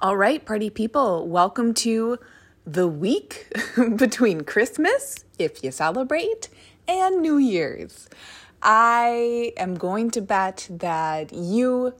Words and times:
All 0.00 0.16
right, 0.16 0.44
party 0.44 0.70
people, 0.70 1.28
welcome 1.28 1.74
to 1.74 2.18
the 2.66 2.88
week 2.88 3.52
between 3.96 4.42
Christmas, 4.42 5.24
if 5.38 5.62
you 5.64 5.70
celebrate, 5.70 6.48
and 6.88 7.20
New 7.20 7.38
Year's. 7.38 8.08
I 8.62 9.52
am 9.56 9.74
going 9.74 10.10
to 10.12 10.20
bet 10.20 10.68
that 10.70 11.32
you 11.32 11.94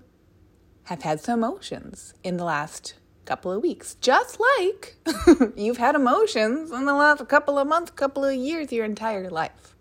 have 0.85 1.03
had 1.03 1.21
some 1.21 1.45
emotions 1.45 2.15
in 2.23 2.37
the 2.37 2.45
last 2.45 2.95
couple 3.25 3.53
of 3.53 3.63
weeks, 3.63 3.95
just 4.01 4.39
like 4.59 4.97
you've 5.57 5.79
had 5.79 5.95
emotions 5.95 6.73
in 6.73 6.85
the 6.85 6.95
last 6.95 7.27
couple 7.29 7.59
of 7.59 7.69
months, 7.69 7.91
couple 7.91 8.25
of 8.25 8.35
years, 8.35 8.73
your 8.73 8.85
entire 8.85 9.31
life. 9.31 9.75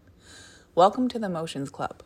Welcome 0.76 1.08
to 1.10 1.20
the 1.20 1.26
Emotions 1.26 1.70
Club. 1.70 2.04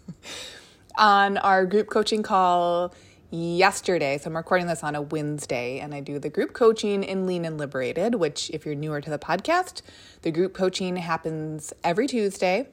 On 0.96 1.36
our 1.38 1.66
group 1.66 1.90
coaching 1.90 2.22
call, 2.22 2.94
yesterday. 3.30 4.18
So 4.18 4.28
I'm 4.28 4.36
recording 4.36 4.66
this 4.66 4.82
on 4.82 4.94
a 4.94 5.02
Wednesday, 5.02 5.78
and 5.80 5.94
I 5.94 6.00
do 6.00 6.18
the 6.18 6.28
group 6.28 6.52
coaching 6.52 7.02
in 7.02 7.26
Lean 7.26 7.44
and 7.44 7.58
Liberated, 7.58 8.16
which, 8.16 8.50
if 8.50 8.64
you're 8.64 8.74
newer 8.74 9.00
to 9.00 9.10
the 9.10 9.18
podcast, 9.18 9.82
the 10.22 10.30
group 10.30 10.54
coaching 10.54 10.96
happens 10.96 11.72
every 11.82 12.06
Tuesday. 12.06 12.68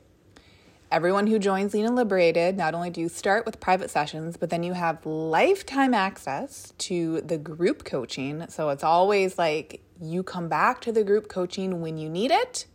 Everyone 0.92 1.28
who 1.28 1.40
joins 1.40 1.74
Lean 1.74 1.86
and 1.86 1.96
Liberated, 1.96 2.58
not 2.58 2.74
only 2.74 2.90
do 2.90 3.00
you 3.00 3.08
start 3.08 3.46
with 3.46 3.62
private 3.62 3.90
sessions, 3.90 4.36
but 4.36 4.50
then 4.50 4.62
you 4.62 4.74
have 4.74 5.06
lifetime 5.06 5.94
access 5.94 6.74
to 6.80 7.22
the 7.22 7.38
group 7.38 7.86
coaching. 7.86 8.46
So 8.50 8.70
it's 8.70 8.84
always 8.84 9.38
like 9.38 9.82
you 10.02 10.22
come 10.22 10.50
back 10.50 10.82
to 10.82 10.92
the 10.92 11.04
group 11.04 11.30
coaching 11.30 11.80
when 11.82 11.98
you 11.98 12.10
need 12.10 12.32
it. 12.32 12.66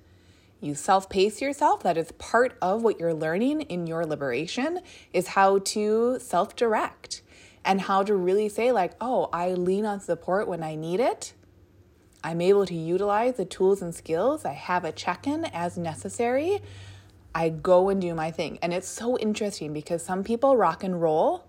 You 0.60 0.74
self 0.74 1.10
pace 1.10 1.42
yourself. 1.42 1.82
That 1.82 1.98
is 1.98 2.12
part 2.12 2.56
of 2.62 2.82
what 2.82 2.98
you're 2.98 3.12
learning 3.12 3.60
in 3.62 3.86
your 3.86 4.06
liberation, 4.06 4.80
is 5.12 5.28
how 5.28 5.58
to 5.58 6.18
self 6.18 6.56
direct 6.56 7.20
and 7.66 7.80
how 7.80 8.02
to 8.04 8.14
really 8.14 8.48
say, 8.48 8.72
like, 8.72 8.92
oh, 9.00 9.28
I 9.32 9.50
lean 9.50 9.84
on 9.84 10.00
support 10.00 10.48
when 10.48 10.62
I 10.62 10.76
need 10.76 11.00
it. 11.00 11.34
I'm 12.24 12.40
able 12.40 12.64
to 12.66 12.74
utilize 12.74 13.34
the 13.36 13.44
tools 13.44 13.82
and 13.82 13.94
skills. 13.94 14.44
I 14.44 14.52
have 14.52 14.84
a 14.84 14.92
check 14.92 15.26
in 15.26 15.44
as 15.46 15.76
necessary. 15.76 16.60
I 17.34 17.50
go 17.50 17.88
and 17.88 18.00
do 18.00 18.14
my 18.14 18.30
thing. 18.30 18.58
And 18.62 18.72
it's 18.72 18.88
so 18.88 19.18
interesting 19.18 19.72
because 19.72 20.02
some 20.02 20.24
people 20.24 20.56
rock 20.56 20.82
and 20.82 21.02
roll 21.02 21.44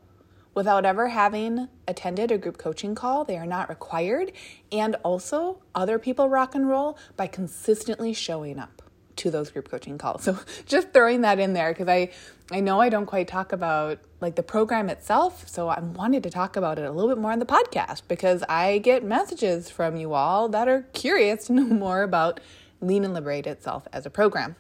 without 0.54 0.86
ever 0.86 1.10
having 1.10 1.70
attended 1.88 2.32
a 2.32 2.38
group 2.38 2.58
coaching 2.58 2.96
call. 2.96 3.24
They 3.24 3.38
are 3.38 3.46
not 3.46 3.70
required. 3.70 4.34
And 4.72 4.96
also, 5.04 5.62
other 5.74 6.00
people 6.00 6.30
rock 6.30 6.56
and 6.56 6.68
roll 6.68 6.98
by 7.16 7.28
consistently 7.28 8.12
showing 8.12 8.60
up 8.60 8.77
to 9.18 9.32
those 9.32 9.50
group 9.50 9.70
coaching 9.70 9.98
calls. 9.98 10.24
So 10.28 10.38
just 10.66 10.92
throwing 10.92 11.22
that 11.22 11.40
in 11.40 11.54
there 11.54 11.72
because 11.72 11.88
I 11.88 12.12
I 12.52 12.60
know 12.60 12.80
I 12.80 12.90
don't 12.90 13.06
quite 13.06 13.28
talk 13.28 13.52
about 13.52 14.00
like 14.22 14.36
the 14.36 14.44
program 14.44 14.90
itself, 14.90 15.48
so 15.48 15.68
I 15.70 15.80
wanted 15.80 16.24
to 16.24 16.30
talk 16.30 16.56
about 16.56 16.80
it 16.80 16.86
a 16.86 16.92
little 16.92 17.10
bit 17.10 17.18
more 17.18 17.32
on 17.32 17.40
the 17.40 17.46
podcast 17.46 18.04
because 18.08 18.44
I 18.48 18.78
get 18.80 19.04
messages 19.04 19.70
from 19.70 19.96
you 19.96 20.14
all 20.14 20.50
that 20.50 20.68
are 20.68 20.84
curious 20.94 21.46
to 21.48 21.54
know 21.54 21.64
more 21.86 22.04
about 22.04 22.40
Lean 22.82 23.04
and 23.04 23.14
Liberate 23.14 23.48
itself 23.48 23.88
as 23.92 24.06
a 24.06 24.10
program. 24.10 24.56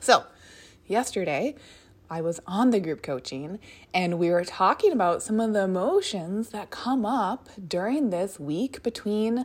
So, 0.00 0.24
yesterday 0.86 1.54
I 2.10 2.22
was 2.22 2.40
on 2.46 2.70
the 2.70 2.80
group 2.80 3.02
coaching 3.02 3.58
and 3.92 4.18
we 4.18 4.30
were 4.30 4.44
talking 4.44 4.92
about 4.92 5.22
some 5.22 5.40
of 5.40 5.52
the 5.52 5.64
emotions 5.64 6.50
that 6.50 6.70
come 6.70 7.04
up 7.04 7.48
during 7.66 8.08
this 8.08 8.40
week 8.40 8.82
between 8.82 9.44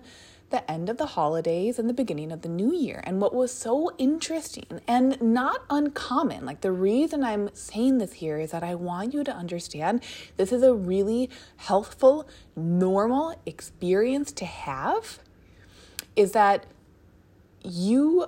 the 0.53 0.72
end 0.72 0.88
of 0.88 0.97
the 0.97 1.08
holidays 1.08 1.80
and 1.80 1.90
the 1.90 1.94
beginning 1.94 2.31
of 2.31 2.44
the 2.44 2.47
new 2.47 2.72
year. 2.72 3.02
And 3.06 3.19
what 3.19 3.34
was 3.34 3.52
so 3.52 3.91
interesting 3.97 4.81
and 4.88 5.19
not 5.19 5.64
uncommon, 5.68 6.46
like 6.46 6.62
the 6.62 6.72
reason 6.72 7.24
I'm 7.24 7.50
saying 7.53 7.97
this 7.97 8.14
here 8.14 8.40
is 8.40 8.52
that 8.52 8.63
I 8.63 8.75
want 8.75 9.16
you 9.16 9.24
to 9.24 9.34
understand 9.34 10.03
this 10.38 10.52
is 10.52 10.62
a 10.62 10.72
really 10.72 11.31
healthful, 11.58 12.28
normal 12.56 13.36
experience 13.47 14.31
to 14.34 14.46
have, 14.46 15.19
is 16.16 16.34
that 16.34 16.68
you 17.66 18.28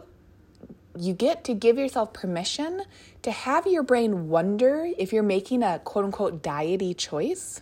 you 0.98 1.14
get 1.14 1.44
to 1.44 1.54
give 1.54 1.78
yourself 1.78 2.14
permission 2.14 2.82
to 3.22 3.30
have 3.30 3.68
your 3.68 3.84
brain 3.84 4.30
wonder 4.30 4.90
if 4.98 5.12
you're 5.14 5.24
making 5.24 5.62
a 5.62 5.78
quote 5.80 6.06
unquote 6.06 6.42
diety 6.42 6.96
choice 6.98 7.62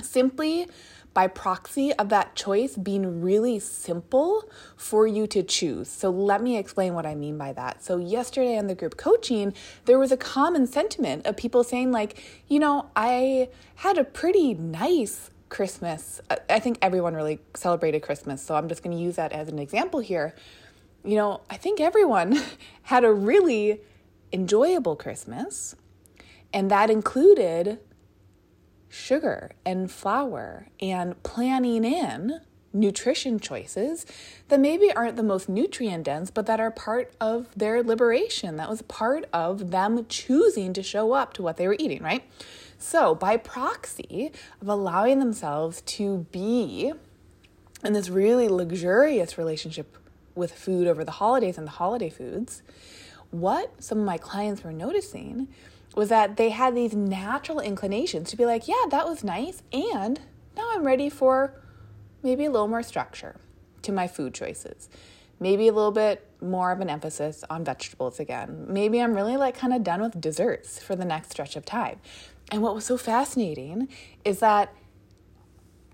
simply 0.00 0.68
by 1.14 1.28
proxy 1.28 1.92
of 1.94 2.08
that 2.08 2.34
choice 2.34 2.76
being 2.76 3.22
really 3.22 3.60
simple 3.60 4.50
for 4.76 5.06
you 5.06 5.28
to 5.28 5.42
choose. 5.44 5.88
So, 5.88 6.10
let 6.10 6.42
me 6.42 6.58
explain 6.58 6.94
what 6.94 7.06
I 7.06 7.14
mean 7.14 7.38
by 7.38 7.52
that. 7.52 7.82
So, 7.84 7.96
yesterday 7.98 8.56
in 8.56 8.66
the 8.66 8.74
group 8.74 8.96
coaching, 8.96 9.54
there 9.84 9.98
was 9.98 10.10
a 10.10 10.16
common 10.16 10.66
sentiment 10.66 11.24
of 11.24 11.36
people 11.36 11.62
saying, 11.62 11.92
like, 11.92 12.22
you 12.48 12.58
know, 12.58 12.90
I 12.96 13.48
had 13.76 13.96
a 13.96 14.04
pretty 14.04 14.54
nice 14.54 15.30
Christmas. 15.48 16.20
I 16.50 16.58
think 16.58 16.78
everyone 16.82 17.14
really 17.14 17.38
celebrated 17.54 18.02
Christmas. 18.02 18.42
So, 18.42 18.56
I'm 18.56 18.68
just 18.68 18.82
going 18.82 18.96
to 18.96 19.02
use 19.02 19.14
that 19.16 19.32
as 19.32 19.48
an 19.48 19.60
example 19.60 20.00
here. 20.00 20.34
You 21.04 21.16
know, 21.16 21.42
I 21.48 21.56
think 21.56 21.80
everyone 21.80 22.40
had 22.82 23.04
a 23.04 23.12
really 23.12 23.80
enjoyable 24.32 24.96
Christmas, 24.96 25.76
and 26.52 26.70
that 26.72 26.90
included 26.90 27.78
sugar 28.94 29.50
and 29.66 29.90
flour 29.90 30.68
and 30.80 31.20
planning 31.22 31.84
in 31.84 32.40
nutrition 32.72 33.38
choices 33.38 34.04
that 34.48 34.58
maybe 34.60 34.92
aren't 34.92 35.16
the 35.16 35.22
most 35.22 35.48
nutrient 35.48 36.04
dense, 36.04 36.30
but 36.30 36.46
that 36.46 36.60
are 36.60 36.70
part 36.70 37.12
of 37.20 37.48
their 37.56 37.82
liberation. 37.82 38.56
That 38.56 38.68
was 38.68 38.82
part 38.82 39.24
of 39.32 39.70
them 39.70 40.06
choosing 40.08 40.72
to 40.72 40.82
show 40.82 41.12
up 41.12 41.32
to 41.34 41.42
what 41.42 41.56
they 41.56 41.68
were 41.68 41.76
eating, 41.78 42.02
right? 42.02 42.24
So, 42.78 43.14
by 43.14 43.36
proxy 43.36 44.32
of 44.60 44.68
allowing 44.68 45.20
themselves 45.20 45.80
to 45.82 46.26
be 46.32 46.92
in 47.84 47.92
this 47.92 48.08
really 48.08 48.48
luxurious 48.48 49.38
relationship 49.38 49.96
with 50.34 50.52
food 50.52 50.88
over 50.88 51.04
the 51.04 51.12
holidays 51.12 51.56
and 51.56 51.66
the 51.66 51.72
holiday 51.72 52.10
foods, 52.10 52.62
what 53.30 53.82
some 53.82 53.98
of 53.98 54.04
my 54.04 54.18
clients 54.18 54.64
were 54.64 54.72
noticing 54.72 55.48
was 55.94 56.08
that 56.08 56.36
they 56.36 56.50
had 56.50 56.74
these 56.74 56.94
natural 56.94 57.60
inclinations 57.60 58.30
to 58.30 58.36
be 58.36 58.44
like, 58.44 58.66
yeah, 58.66 58.86
that 58.90 59.06
was 59.06 59.22
nice. 59.22 59.62
And 59.72 60.20
now 60.56 60.68
I'm 60.72 60.84
ready 60.84 61.08
for 61.08 61.54
maybe 62.22 62.44
a 62.44 62.50
little 62.50 62.68
more 62.68 62.82
structure 62.82 63.36
to 63.82 63.92
my 63.92 64.08
food 64.08 64.34
choices. 64.34 64.88
Maybe 65.40 65.68
a 65.68 65.72
little 65.72 65.92
bit 65.92 66.26
more 66.40 66.72
of 66.72 66.80
an 66.80 66.88
emphasis 66.88 67.44
on 67.50 67.64
vegetables 67.64 68.18
again. 68.20 68.66
Maybe 68.68 69.00
I'm 69.00 69.14
really 69.14 69.36
like 69.36 69.56
kind 69.56 69.72
of 69.72 69.82
done 69.84 70.00
with 70.00 70.20
desserts 70.20 70.82
for 70.82 70.96
the 70.96 71.04
next 71.04 71.30
stretch 71.30 71.56
of 71.56 71.64
time. 71.64 72.00
And 72.50 72.62
what 72.62 72.74
was 72.74 72.84
so 72.84 72.96
fascinating 72.96 73.88
is 74.24 74.40
that 74.40 74.74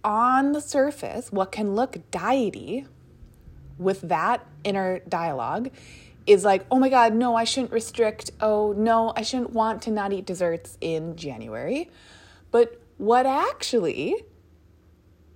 on 0.03 0.53
the 0.53 0.61
surface, 0.61 1.31
what 1.31 1.53
can 1.53 1.75
look 1.75 1.99
diety 2.11 2.87
with 3.79 4.03
that 4.03 4.47
inner 4.65 5.01
dialogue 5.01 5.71
is 6.31 6.45
like, 6.45 6.65
oh 6.71 6.79
my 6.79 6.89
God, 6.89 7.13
no, 7.13 7.35
I 7.35 7.43
shouldn't 7.43 7.73
restrict. 7.73 8.31
Oh, 8.41 8.73
no, 8.77 9.13
I 9.17 9.23
shouldn't 9.23 9.51
want 9.51 9.83
to 9.83 9.91
not 9.91 10.13
eat 10.13 10.27
desserts 10.27 10.79
in 10.81 11.17
January. 11.17 11.91
But 12.53 12.81
what 12.99 13.27
actually, 13.27 14.15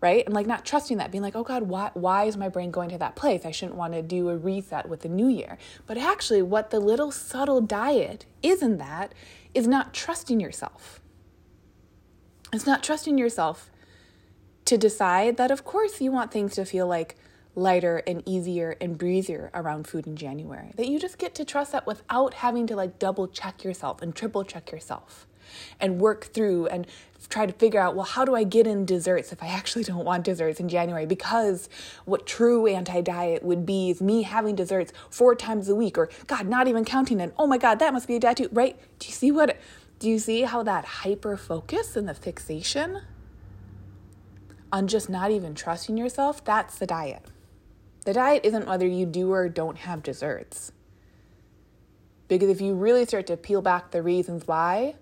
right? 0.00 0.24
And 0.24 0.32
like 0.32 0.46
not 0.46 0.64
trusting 0.64 0.98
that, 0.98 1.10
being 1.10 1.22
like, 1.22 1.34
oh 1.34 1.42
God, 1.42 1.64
why, 1.64 1.90
why 1.94 2.24
is 2.24 2.36
my 2.36 2.48
brain 2.48 2.70
going 2.70 2.90
to 2.90 2.98
that 2.98 3.16
place? 3.16 3.44
I 3.44 3.50
shouldn't 3.50 3.76
want 3.76 3.92
to 3.94 4.02
do 4.02 4.28
a 4.28 4.36
reset 4.36 4.88
with 4.88 5.00
the 5.00 5.08
new 5.08 5.28
year. 5.28 5.58
But 5.86 5.98
actually, 5.98 6.42
what 6.42 6.70
the 6.70 6.78
little 6.78 7.10
subtle 7.10 7.60
diet 7.60 8.26
is 8.40 8.62
in 8.62 8.78
that 8.78 9.12
is 9.52 9.66
not 9.66 9.94
trusting 9.94 10.38
yourself. 10.38 11.00
It's 12.52 12.66
not 12.66 12.84
trusting 12.84 13.18
yourself 13.18 13.68
to 14.66 14.78
decide 14.78 15.38
that, 15.38 15.50
of 15.50 15.64
course, 15.64 16.00
you 16.00 16.12
want 16.12 16.30
things 16.30 16.54
to 16.54 16.64
feel 16.64 16.86
like 16.86 17.16
lighter 17.54 18.02
and 18.06 18.22
easier 18.26 18.76
and 18.80 18.98
breezier 18.98 19.50
around 19.54 19.86
food 19.86 20.06
in 20.06 20.16
January. 20.16 20.72
That 20.76 20.88
you 20.88 20.98
just 20.98 21.18
get 21.18 21.34
to 21.36 21.44
trust 21.44 21.72
that 21.72 21.86
without 21.86 22.34
having 22.34 22.66
to 22.68 22.76
like 22.76 22.98
double 22.98 23.28
check 23.28 23.64
yourself 23.64 24.02
and 24.02 24.14
triple 24.14 24.44
check 24.44 24.72
yourself 24.72 25.26
and 25.78 26.00
work 26.00 26.24
through 26.24 26.66
and 26.68 26.86
try 27.28 27.46
to 27.46 27.52
figure 27.52 27.80
out, 27.80 27.94
well, 27.94 28.04
how 28.04 28.24
do 28.24 28.34
I 28.34 28.44
get 28.44 28.66
in 28.66 28.84
desserts 28.84 29.32
if 29.32 29.42
I 29.42 29.46
actually 29.46 29.84
don't 29.84 30.04
want 30.04 30.24
desserts 30.24 30.60
in 30.60 30.68
January? 30.68 31.06
Because 31.06 31.68
what 32.04 32.26
true 32.26 32.66
anti 32.66 33.00
diet 33.00 33.42
would 33.42 33.64
be 33.64 33.90
is 33.90 34.00
me 34.00 34.22
having 34.22 34.54
desserts 34.54 34.92
four 35.10 35.34
times 35.34 35.68
a 35.68 35.74
week, 35.74 35.96
or 35.96 36.08
God, 36.26 36.46
not 36.48 36.68
even 36.68 36.84
counting 36.84 37.20
it. 37.20 37.34
Oh 37.38 37.46
my 37.46 37.58
God, 37.58 37.78
that 37.78 37.92
must 37.92 38.08
be 38.08 38.16
a 38.16 38.20
diet 38.20 38.48
right? 38.52 38.78
Do 38.98 39.06
you 39.06 39.12
see 39.12 39.30
what? 39.30 39.56
Do 40.00 40.08
you 40.08 40.18
see 40.18 40.42
how 40.42 40.62
that 40.64 40.84
hyper 40.84 41.36
focus 41.36 41.96
and 41.96 42.08
the 42.08 42.14
fixation 42.14 43.02
on 44.74 44.88
just 44.88 45.08
not 45.08 45.30
even 45.30 45.54
trusting 45.54 45.96
yourself, 45.96 46.44
that's 46.44 46.78
the 46.78 46.86
diet. 46.86 47.24
The 48.04 48.12
diet 48.12 48.44
isn't 48.44 48.66
whether 48.66 48.86
you 48.86 49.06
do 49.06 49.32
or 49.32 49.48
don't 49.48 49.78
have 49.78 50.02
desserts. 50.02 50.72
Because 52.28 52.48
if 52.48 52.60
you 52.60 52.74
really 52.74 53.04
start 53.06 53.26
to 53.28 53.36
peel 53.36 53.62
back 53.62 53.90
the 53.90 54.02
reasons 54.02 54.46
why, 54.46 54.94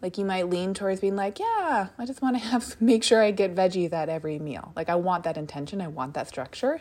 like 0.00 0.18
you 0.18 0.24
might 0.24 0.50
lean 0.50 0.74
towards 0.74 1.00
being 1.00 1.16
like, 1.16 1.38
yeah, 1.38 1.88
I 1.98 2.06
just 2.06 2.20
want 2.20 2.36
to 2.36 2.42
have 2.42 2.76
make 2.80 3.02
sure 3.02 3.22
I 3.22 3.30
get 3.30 3.54
veggies 3.54 3.92
at 3.92 4.08
every 4.08 4.38
meal. 4.38 4.72
Like 4.76 4.88
I 4.88 4.94
want 4.96 5.24
that 5.24 5.36
intention, 5.36 5.80
I 5.80 5.88
want 5.88 6.14
that 6.14 6.28
structure. 6.28 6.80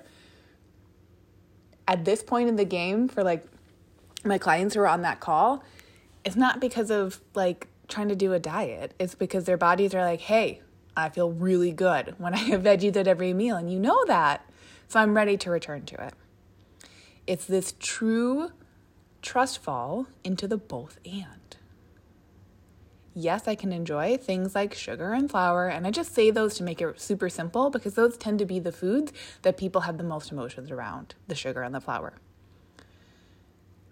At 1.88 2.05
this 2.05 2.23
point 2.23 2.50
in 2.50 2.55
the 2.55 2.65
game 2.65 3.07
for 3.07 3.23
like 3.23 3.45
my 4.23 4.38
clients 4.38 4.75
who 4.75 4.81
are 4.81 4.88
on 4.88 5.01
that 5.01 5.19
call, 5.19 5.63
it's 6.23 6.38
not 6.38 6.61
because 6.61 6.89
of 6.89 7.19
like 7.33 7.67
trying 7.89 8.07
to 8.07 8.15
do 8.15 8.33
a 8.33 8.39
diet. 8.39 8.94
It's 9.00 9.15
because 9.15 9.44
their 9.44 9.57
bodies 9.57 9.94
are 9.94 10.03
like, 10.03 10.21
"Hey, 10.21 10.61
I 10.95 11.09
feel 11.09 11.31
really 11.31 11.73
good 11.73 12.15
when 12.17 12.33
I 12.33 12.38
have 12.38 12.63
veggies 12.63 12.95
at 12.95 13.07
every 13.07 13.33
meal 13.33 13.57
and 13.57 13.71
you 13.71 13.79
know 13.79 14.05
that." 14.05 14.45
So 14.93 14.99
I'm 14.99 15.15
ready 15.15 15.37
to 15.37 15.49
return 15.49 15.85
to 15.87 16.05
it. 16.05 16.13
It's 17.25 17.45
this 17.45 17.73
true 17.79 18.51
trust 19.23 19.57
fall 19.57 20.05
into 20.23 20.47
the 20.47 20.55
both 20.55 20.99
and 21.03 21.57
yes, 23.15 23.47
I 23.47 23.55
can 23.55 23.73
enjoy 23.73 24.17
things 24.17 24.53
like 24.53 24.75
sugar 24.75 25.13
and 25.13 25.31
flour. 25.31 25.67
And 25.67 25.87
I 25.87 25.89
just 25.89 26.13
say 26.13 26.29
those 26.29 26.53
to 26.57 26.63
make 26.63 26.79
it 26.79 27.01
super 27.01 27.27
simple 27.27 27.71
because 27.71 27.95
those 27.95 28.17
tend 28.17 28.37
to 28.37 28.45
be 28.45 28.59
the 28.59 28.71
foods 28.71 29.11
that 29.41 29.57
people 29.57 29.81
have 29.81 29.97
the 29.97 30.03
most 30.03 30.31
emotions 30.31 30.69
around 30.69 31.15
the 31.27 31.33
sugar 31.33 31.63
and 31.63 31.73
the 31.73 31.81
flour. 31.81 32.13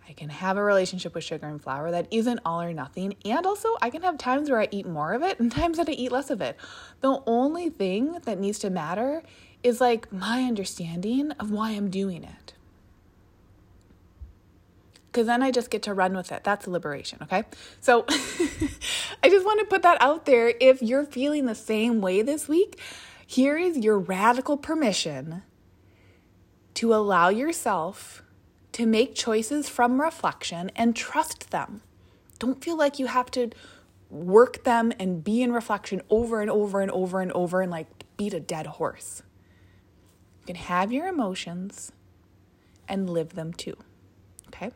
I 0.07 0.13
can 0.13 0.29
have 0.29 0.57
a 0.57 0.63
relationship 0.63 1.15
with 1.15 1.23
sugar 1.23 1.47
and 1.47 1.63
flour 1.63 1.89
that 1.89 2.05
isn't 2.11 2.41
all 2.45 2.61
or 2.61 2.73
nothing. 2.73 3.15
And 3.23 3.45
also, 3.45 3.69
I 3.81 3.89
can 3.89 4.01
have 4.01 4.17
times 4.17 4.49
where 4.49 4.59
I 4.59 4.67
eat 4.69 4.85
more 4.85 5.13
of 5.13 5.23
it 5.23 5.39
and 5.39 5.51
times 5.51 5.77
that 5.77 5.89
I 5.89 5.93
eat 5.93 6.11
less 6.11 6.29
of 6.29 6.41
it. 6.41 6.57
The 6.99 7.23
only 7.25 7.69
thing 7.69 8.19
that 8.25 8.37
needs 8.37 8.59
to 8.59 8.69
matter 8.69 9.23
is 9.63 9.81
like 9.81 10.11
my 10.11 10.43
understanding 10.43 11.31
of 11.31 11.51
why 11.51 11.71
I'm 11.71 11.89
doing 11.89 12.23
it 12.23 12.53
because 15.11 15.27
then 15.27 15.43
I 15.43 15.51
just 15.51 15.69
get 15.69 15.83
to 15.83 15.93
run 15.93 16.15
with 16.15 16.31
it. 16.31 16.43
That's 16.43 16.67
liberation, 16.67 17.19
okay? 17.23 17.43
So 17.81 18.05
I 18.09 19.29
just 19.29 19.45
want 19.45 19.59
to 19.59 19.65
put 19.65 19.81
that 19.81 20.01
out 20.01 20.25
there. 20.25 20.53
If 20.59 20.81
you're 20.81 21.05
feeling 21.05 21.45
the 21.45 21.55
same 21.55 21.99
way 21.99 22.21
this 22.21 22.47
week, 22.47 22.79
here 23.25 23.57
is 23.57 23.77
your 23.77 23.99
radical 23.99 24.55
permission 24.55 25.43
to 26.75 26.93
allow 26.93 27.27
yourself 27.29 28.23
to 28.71 28.85
make 28.85 29.13
choices 29.13 29.67
from 29.67 29.99
reflection 29.99 30.71
and 30.77 30.95
trust 30.95 31.51
them. 31.51 31.81
Don't 32.39 32.63
feel 32.63 32.77
like 32.77 32.97
you 32.97 33.07
have 33.07 33.29
to 33.31 33.49
work 34.09 34.63
them 34.63 34.93
and 34.97 35.23
be 35.23 35.41
in 35.41 35.51
reflection 35.51 36.01
over 36.09 36.41
and 36.41 36.49
over 36.49 36.79
and 36.79 36.91
over 36.91 37.19
and 37.19 37.31
over 37.33 37.61
and 37.61 37.69
like 37.69 37.87
beat 38.15 38.33
a 38.33 38.39
dead 38.39 38.65
horse. 38.65 39.23
Can 40.51 40.57
have 40.63 40.91
your 40.91 41.07
emotions 41.07 41.93
and 42.85 43.09
live 43.09 43.35
them 43.35 43.53
too. 43.53 43.77
Okay? 44.49 44.71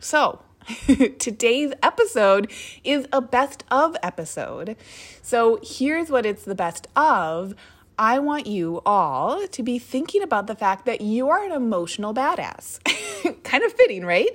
So, 0.00 0.40
today's 1.18 1.74
episode 1.82 2.50
is 2.82 3.06
a 3.12 3.20
best 3.20 3.62
of 3.70 3.94
episode. 4.02 4.74
So, 5.20 5.60
here's 5.62 6.08
what 6.08 6.24
it's 6.24 6.46
the 6.46 6.54
best 6.54 6.86
of. 6.96 7.54
I 7.98 8.20
want 8.20 8.46
you 8.46 8.80
all 8.86 9.46
to 9.48 9.62
be 9.62 9.78
thinking 9.78 10.22
about 10.22 10.46
the 10.46 10.54
fact 10.54 10.86
that 10.86 11.02
you 11.02 11.28
are 11.28 11.44
an 11.44 11.52
emotional 11.52 12.14
badass. 12.14 12.78
kind 13.42 13.62
of 13.62 13.74
fitting, 13.74 14.06
right? 14.06 14.30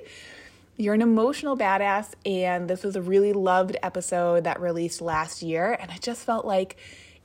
You're 0.76 0.94
an 0.94 1.02
emotional 1.02 1.58
badass, 1.58 2.12
and 2.24 2.70
this 2.70 2.84
was 2.84 2.94
a 2.94 3.02
really 3.02 3.32
loved 3.32 3.76
episode 3.82 4.44
that 4.44 4.60
released 4.60 5.00
last 5.00 5.42
year, 5.42 5.76
and 5.80 5.90
I 5.90 5.96
just 5.96 6.22
felt 6.22 6.44
like 6.44 6.76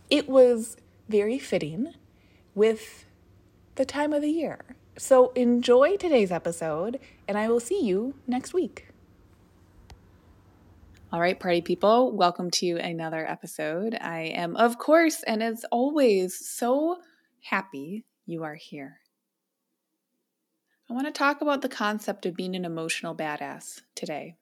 it 0.10 0.28
was 0.28 0.76
very 1.08 1.38
fitting 1.38 1.94
with 2.56 3.06
the 3.80 3.86
time 3.86 4.12
of 4.12 4.22
the 4.22 4.30
year. 4.30 4.60
So 4.98 5.32
enjoy 5.38 5.96
today's 5.96 6.34
episode, 6.34 7.00
and 7.30 7.38
I 7.38 7.48
will 7.48 7.62
see 7.62 7.82
you 7.82 8.14
next 8.28 8.54
week. 8.54 8.90
All 11.14 11.22
right, 11.22 11.40
party 11.40 11.62
people, 11.62 12.12
welcome 12.12 12.52
to 12.52 12.72
another 12.72 13.26
episode. 13.26 13.98
I 14.02 14.34
am, 14.36 14.58
of 14.58 14.78
course, 14.78 15.24
and 15.24 15.42
as 15.42 15.64
always, 15.72 16.38
so 16.38 16.98
happy 17.42 18.04
you 18.26 18.44
are 18.44 18.56
here. 18.56 19.00
I 20.90 20.94
want 20.94 21.08
to 21.08 21.14
talk 21.14 21.40
about 21.40 21.62
the 21.62 21.70
concept 21.70 22.26
of 22.26 22.36
being 22.36 22.58
an 22.58 22.66
emotional 22.66 23.16
badass 23.16 23.80
today. 23.96 24.36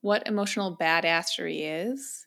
What 0.00 0.26
emotional 0.26 0.76
badassery 0.76 1.60
is, 1.60 2.26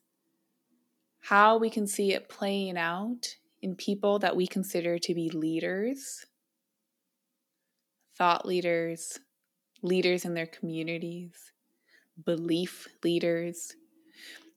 how 1.20 1.58
we 1.58 1.70
can 1.70 1.88
see 1.88 2.14
it 2.14 2.30
playing 2.30 2.78
out 2.78 3.36
in 3.62 3.76
people 3.76 4.20
that 4.20 4.36
we 4.36 4.48
consider 4.48 5.00
to 5.00 5.14
be 5.14 5.30
leaders 5.30 6.26
thought 8.18 8.46
leaders, 8.46 9.20
leaders 9.82 10.26
in 10.26 10.34
their 10.34 10.46
communities, 10.46 11.52
belief 12.24 12.88
leaders, 13.04 13.76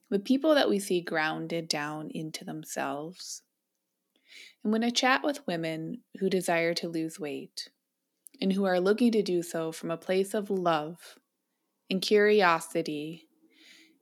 the 0.09 0.19
people 0.19 0.55
that 0.55 0.69
we 0.69 0.79
see 0.79 1.01
grounded 1.01 1.67
down 1.67 2.09
into 2.11 2.45
themselves. 2.45 3.41
And 4.63 4.71
when 4.71 4.83
I 4.83 4.89
chat 4.89 5.23
with 5.23 5.45
women 5.45 6.01
who 6.19 6.29
desire 6.29 6.73
to 6.75 6.87
lose 6.87 7.19
weight 7.19 7.69
and 8.41 8.53
who 8.53 8.65
are 8.65 8.79
looking 8.79 9.11
to 9.11 9.21
do 9.21 9.43
so 9.43 9.71
from 9.71 9.91
a 9.91 9.97
place 9.97 10.33
of 10.33 10.49
love 10.49 11.17
and 11.89 12.01
curiosity 12.01 13.27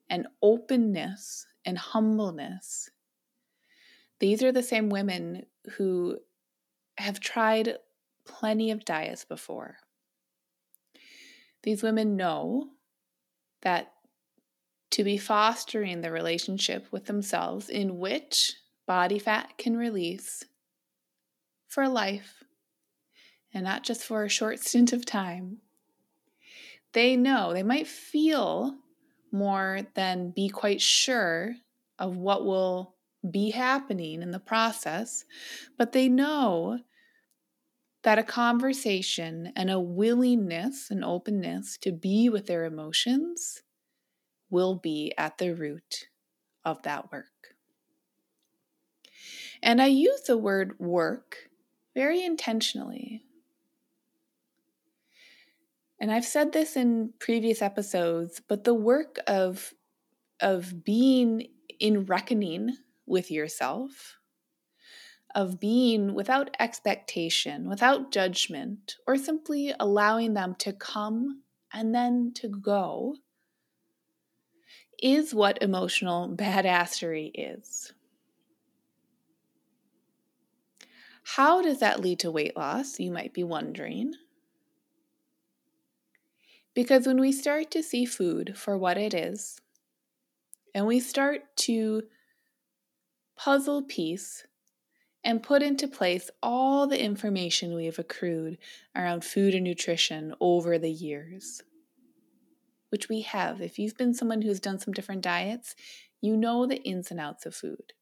and 0.09 0.27
openness 0.41 1.47
and 1.65 1.77
humbleness, 1.77 2.89
these 4.19 4.43
are 4.43 4.51
the 4.51 4.63
same 4.63 4.89
women 4.89 5.45
who 5.77 6.17
have 6.97 7.19
tried 7.19 7.77
plenty 8.25 8.71
of 8.71 8.85
diets 8.85 9.25
before. 9.25 9.77
These 11.63 11.83
women 11.83 12.15
know 12.15 12.69
that 13.61 13.93
to 14.91 15.03
be 15.03 15.17
fostering 15.17 16.01
the 16.01 16.11
relationship 16.11 16.87
with 16.91 17.05
themselves 17.05 17.69
in 17.69 17.99
which 17.99 18.53
body 18.85 19.19
fat 19.19 19.57
can 19.57 19.75
release 19.75 20.43
for 21.67 21.87
life 21.87 22.43
and 23.53 23.63
not 23.63 23.83
just 23.83 24.03
for 24.03 24.23
a 24.23 24.29
short 24.29 24.59
stint 24.63 24.93
of 24.93 25.05
time. 25.05 25.57
They 26.93 27.15
know, 27.15 27.53
they 27.53 27.63
might 27.63 27.87
feel 27.87 28.75
more 29.31 29.81
than 29.93 30.31
be 30.31 30.49
quite 30.49 30.81
sure 30.81 31.55
of 31.99 32.15
what 32.15 32.45
will 32.45 32.95
be 33.31 33.51
happening 33.51 34.21
in 34.21 34.31
the 34.31 34.39
process, 34.39 35.25
but 35.77 35.91
they 35.91 36.07
know 36.09 36.79
that 38.03 38.19
a 38.19 38.23
conversation 38.23 39.51
and 39.55 39.69
a 39.69 39.79
willingness 39.79 40.89
and 40.89 41.03
openness 41.03 41.77
to 41.79 41.91
be 41.91 42.29
with 42.29 42.47
their 42.47 42.63
emotions 42.63 43.63
will 44.49 44.75
be 44.75 45.13
at 45.17 45.37
the 45.37 45.53
root 45.53 46.07
of 46.63 46.81
that 46.83 47.11
work. 47.11 47.55
And 49.61 49.81
I 49.81 49.87
use 49.87 50.21
the 50.21 50.37
word 50.37 50.79
work 50.79 51.49
very 51.95 52.23
intentionally. 52.23 53.23
And 55.99 56.11
I've 56.11 56.25
said 56.25 56.53
this 56.53 56.75
in 56.75 57.13
previous 57.19 57.61
episodes, 57.61 58.39
but 58.47 58.63
the 58.63 58.73
work 58.73 59.17
of, 59.25 59.73
of 60.39 60.83
being 60.83 61.47
in 61.79 62.05
reckoning 62.05 62.77
with 63.07 63.31
yourself 63.31 64.17
of 65.33 65.59
being 65.59 66.13
without 66.13 66.55
expectation, 66.59 67.69
without 67.69 68.11
judgment, 68.11 68.95
or 69.05 69.17
simply 69.17 69.73
allowing 69.79 70.33
them 70.33 70.55
to 70.55 70.73
come 70.73 71.43
and 71.73 71.93
then 71.93 72.31
to 72.33 72.47
go 72.47 73.15
is 75.01 75.33
what 75.33 75.61
emotional 75.61 76.27
badassery 76.35 77.31
is. 77.33 77.93
How 81.23 81.61
does 81.61 81.79
that 81.81 81.99
lead 81.99 82.19
to 82.21 82.31
weight 82.31 82.55
loss? 82.55 82.99
You 82.99 83.11
might 83.11 83.33
be 83.33 83.43
wondering. 83.43 84.13
Because 86.73 87.05
when 87.05 87.19
we 87.19 87.31
start 87.31 87.69
to 87.71 87.83
see 87.83 88.05
food 88.05 88.53
for 88.57 88.77
what 88.77 88.97
it 88.97 89.13
is, 89.13 89.59
and 90.73 90.87
we 90.87 90.99
start 90.99 91.41
to 91.57 92.03
puzzle 93.37 93.83
piece 93.83 94.45
and 95.23 95.43
put 95.43 95.61
into 95.61 95.87
place 95.87 96.29
all 96.41 96.87
the 96.87 97.01
information 97.01 97.75
we 97.75 97.85
have 97.85 97.99
accrued 97.99 98.57
around 98.95 99.23
food 99.23 99.53
and 99.53 99.63
nutrition 99.63 100.33
over 100.39 100.77
the 100.77 100.91
years. 100.91 101.61
Which 102.89 103.09
we 103.09 103.21
have. 103.21 103.61
If 103.61 103.77
you've 103.77 103.97
been 103.97 104.13
someone 104.13 104.41
who's 104.41 104.59
done 104.59 104.79
some 104.79 104.93
different 104.93 105.21
diets, 105.21 105.75
you 106.21 106.37
know 106.37 106.65
the 106.65 106.81
ins 106.83 107.11
and 107.11 107.19
outs 107.19 107.45
of 107.45 107.53
food. 107.53 107.93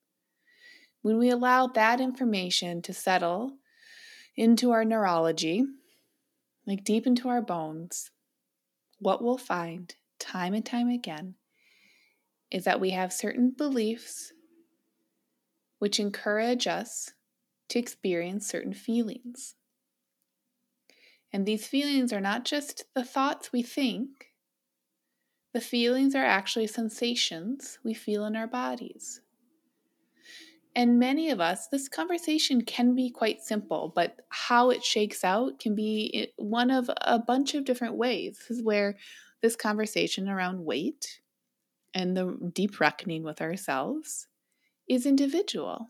When 1.02 1.18
we 1.18 1.30
allow 1.30 1.68
that 1.68 2.00
information 2.00 2.82
to 2.84 2.94
settle 2.94 3.58
into 4.36 4.72
our 4.72 4.86
neurology, 4.86 5.66
like 6.66 6.84
deep 6.84 7.08
into 7.08 7.30
our 7.30 7.42
bones, 7.42 8.12
what 9.00 9.24
we'll 9.24 9.38
find 9.38 9.96
time 10.20 10.54
and 10.54 10.66
time 10.66 10.90
again 10.90 11.36
is 12.52 12.64
that 12.64 12.80
we 12.80 12.92
have 12.92 13.12
certain 13.12 13.54
beliefs 13.56 14.32
which 15.80 16.00
encourage 16.00 16.68
us 16.68 17.14
to 17.70 17.80
experience 17.80 18.48
certain 18.48 18.74
feelings. 18.74 19.56
And 21.34 21.46
these 21.46 21.68
feelings 21.68 22.14
are 22.14 22.22
not 22.22 22.46
just 22.46 22.86
the 22.94 23.04
thoughts 23.04 23.52
we 23.52 23.62
think, 23.62 24.28
the 25.54 25.62
feelings 25.62 26.16
are 26.16 26.24
actually 26.24 26.68
sensations 26.68 27.80
we 27.84 27.94
feel 27.94 28.26
in 28.26 28.36
our 28.36 28.48
bodies. 28.48 29.22
And 30.76 31.00
many 31.00 31.30
of 31.30 31.40
us, 31.40 31.68
this 31.68 31.88
conversation 31.88 32.62
can 32.62 32.96
be 32.96 33.10
quite 33.10 33.42
simple, 33.42 33.94
but 33.96 34.18
how 34.30 34.70
it 34.70 34.84
shakes 34.84 35.24
out 35.24 35.60
can 35.60 35.74
be 35.74 36.34
one 36.36 36.70
of 36.70 36.90
a 37.02 37.18
bunch 37.18 37.56
of 37.56 37.64
different 37.64 37.96
ways. 37.96 38.38
This 38.38 38.58
is 38.58 38.64
where 38.64 38.98
this 39.42 39.56
conversation 39.56 40.28
around 40.28 40.66
weight 40.66 41.22
and 41.94 42.18
the 42.18 42.38
deep 42.54 42.82
reckoning 42.82 43.24
with 43.24 43.42
ourselves 43.42 44.28
is 44.88 45.06
individual. 45.06 45.90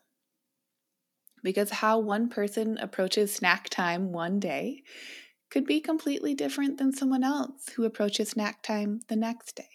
Because 1.43 1.69
how 1.69 1.99
one 1.99 2.29
person 2.29 2.77
approaches 2.77 3.33
snack 3.33 3.69
time 3.69 4.11
one 4.11 4.39
day 4.39 4.83
could 5.49 5.65
be 5.65 5.79
completely 5.79 6.33
different 6.33 6.77
than 6.77 6.91
someone 6.91 7.23
else 7.23 7.69
who 7.75 7.85
approaches 7.85 8.29
snack 8.29 8.63
time 8.63 9.01
the 9.09 9.15
next 9.15 9.55
day. 9.55 9.69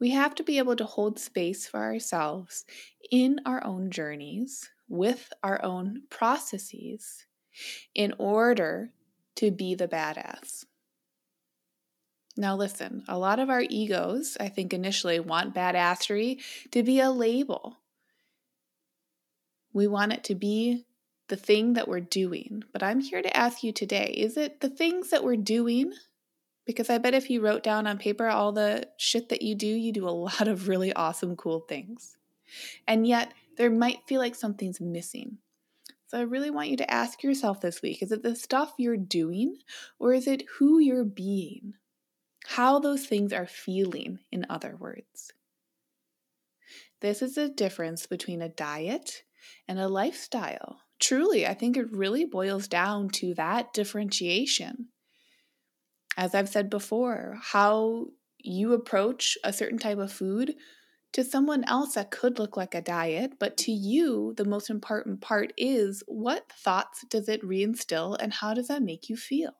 We 0.00 0.10
have 0.10 0.34
to 0.36 0.42
be 0.42 0.58
able 0.58 0.76
to 0.76 0.84
hold 0.84 1.18
space 1.18 1.66
for 1.66 1.80
ourselves 1.80 2.64
in 3.10 3.40
our 3.46 3.64
own 3.64 3.90
journeys 3.90 4.70
with 4.88 5.32
our 5.42 5.62
own 5.64 6.02
processes 6.10 7.26
in 7.94 8.14
order 8.18 8.90
to 9.36 9.50
be 9.50 9.74
the 9.74 9.88
badass. 9.88 10.64
Now, 12.36 12.54
listen, 12.54 13.02
a 13.08 13.18
lot 13.18 13.38
of 13.38 13.48
our 13.48 13.62
egos, 13.62 14.36
I 14.38 14.48
think 14.48 14.74
initially, 14.74 15.18
want 15.20 15.54
badassery 15.54 16.42
to 16.70 16.82
be 16.82 17.00
a 17.00 17.10
label. 17.10 17.78
We 19.72 19.86
want 19.86 20.12
it 20.12 20.24
to 20.24 20.34
be 20.34 20.84
the 21.28 21.36
thing 21.36 21.72
that 21.74 21.88
we're 21.88 22.00
doing. 22.00 22.62
But 22.72 22.82
I'm 22.82 23.00
here 23.00 23.22
to 23.22 23.36
ask 23.36 23.62
you 23.62 23.72
today 23.72 24.14
is 24.16 24.36
it 24.36 24.60
the 24.60 24.68
things 24.68 25.10
that 25.10 25.24
we're 25.24 25.36
doing? 25.36 25.92
Because 26.66 26.90
I 26.90 26.98
bet 26.98 27.14
if 27.14 27.30
you 27.30 27.40
wrote 27.40 27.62
down 27.62 27.86
on 27.86 27.96
paper 27.96 28.28
all 28.28 28.52
the 28.52 28.88
shit 28.98 29.28
that 29.28 29.42
you 29.42 29.54
do, 29.54 29.66
you 29.66 29.92
do 29.92 30.08
a 30.08 30.10
lot 30.10 30.48
of 30.48 30.68
really 30.68 30.92
awesome, 30.92 31.36
cool 31.36 31.60
things. 31.60 32.16
And 32.86 33.06
yet, 33.06 33.32
there 33.56 33.70
might 33.70 34.06
feel 34.06 34.20
like 34.20 34.34
something's 34.34 34.80
missing. 34.80 35.38
So 36.08 36.18
I 36.18 36.22
really 36.22 36.50
want 36.50 36.68
you 36.68 36.76
to 36.76 36.90
ask 36.90 37.22
yourself 37.22 37.60
this 37.60 37.82
week 37.82 38.02
is 38.02 38.12
it 38.12 38.22
the 38.22 38.36
stuff 38.36 38.74
you're 38.78 38.96
doing, 38.96 39.58
or 39.98 40.12
is 40.12 40.26
it 40.26 40.44
who 40.58 40.78
you're 40.78 41.04
being? 41.04 41.74
How 42.56 42.78
those 42.78 43.04
things 43.04 43.34
are 43.34 43.46
feeling, 43.46 44.20
in 44.32 44.46
other 44.48 44.76
words. 44.76 45.30
This 47.02 47.20
is 47.20 47.34
the 47.34 47.50
difference 47.50 48.06
between 48.06 48.40
a 48.40 48.48
diet 48.48 49.24
and 49.68 49.78
a 49.78 49.88
lifestyle. 49.88 50.80
Truly, 50.98 51.46
I 51.46 51.52
think 51.52 51.76
it 51.76 51.92
really 51.92 52.24
boils 52.24 52.66
down 52.66 53.10
to 53.10 53.34
that 53.34 53.74
differentiation. 53.74 54.88
As 56.16 56.34
I've 56.34 56.48
said 56.48 56.70
before, 56.70 57.38
how 57.42 58.06
you 58.38 58.72
approach 58.72 59.36
a 59.44 59.52
certain 59.52 59.78
type 59.78 59.98
of 59.98 60.10
food 60.10 60.54
to 61.12 61.24
someone 61.24 61.62
else 61.64 61.92
that 61.92 62.10
could 62.10 62.38
look 62.38 62.56
like 62.56 62.74
a 62.74 62.80
diet, 62.80 63.34
but 63.38 63.58
to 63.58 63.70
you, 63.70 64.32
the 64.38 64.46
most 64.46 64.70
important 64.70 65.20
part 65.20 65.52
is 65.58 66.02
what 66.06 66.50
thoughts 66.50 67.04
does 67.10 67.28
it 67.28 67.42
reinstill 67.42 68.16
and 68.18 68.32
how 68.32 68.54
does 68.54 68.68
that 68.68 68.82
make 68.82 69.10
you 69.10 69.16
feel? 69.18 69.52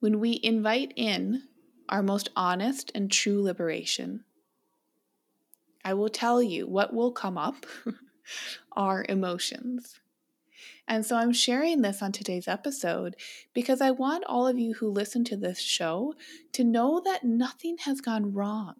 When 0.00 0.20
we 0.20 0.38
invite 0.42 0.92
in 0.96 1.42
our 1.88 2.02
most 2.02 2.30
honest 2.36 2.92
and 2.94 3.10
true 3.10 3.42
liberation, 3.42 4.24
I 5.84 5.94
will 5.94 6.08
tell 6.08 6.42
you 6.42 6.66
what 6.66 6.92
will 6.92 7.12
come 7.12 7.38
up 7.38 7.66
are 8.72 9.04
emotions. 9.08 10.00
And 10.86 11.04
so 11.04 11.16
I'm 11.16 11.32
sharing 11.32 11.82
this 11.82 12.02
on 12.02 12.12
today's 12.12 12.48
episode 12.48 13.16
because 13.52 13.80
I 13.80 13.90
want 13.90 14.24
all 14.26 14.46
of 14.46 14.58
you 14.58 14.74
who 14.74 14.88
listen 14.88 15.24
to 15.24 15.36
this 15.36 15.60
show 15.60 16.14
to 16.52 16.64
know 16.64 17.00
that 17.04 17.24
nothing 17.24 17.76
has 17.84 18.00
gone 18.00 18.32
wrong 18.32 18.74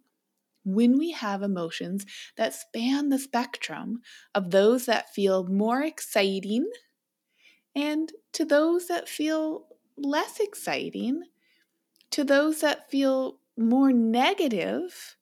when 0.64 0.98
we 0.98 1.12
have 1.12 1.42
emotions 1.42 2.04
that 2.36 2.54
span 2.54 3.08
the 3.08 3.18
spectrum 3.18 4.00
of 4.34 4.50
those 4.50 4.86
that 4.86 5.14
feel 5.14 5.46
more 5.46 5.82
exciting 5.82 6.68
and 7.74 8.12
to 8.32 8.44
those 8.44 8.88
that 8.88 9.08
feel 9.08 9.67
less 10.00 10.40
exciting, 10.40 11.24
to 12.10 12.24
those 12.24 12.60
that 12.60 12.90
feel 12.90 13.38
more 13.56 13.92
negative, 13.92 15.16